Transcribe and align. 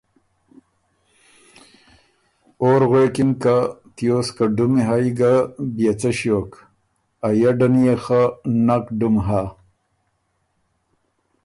اور 2.63 2.81
غوېکِن 2.89 3.29
که 3.41 3.55
”تیوس 3.95 4.27
که 4.35 4.45
ډُمی 4.55 4.81
هئ 4.87 5.07
ګۀ 5.17 5.33
بيې 5.75 5.93
څه 5.99 6.09
ݭیوک، 6.17 6.51
ا 7.25 7.29
یډن 7.41 7.73
يې 7.85 7.95
خه 8.03 8.21
نک 8.65 8.85
ډُم 8.99 9.15
هۀ“ 9.25 9.43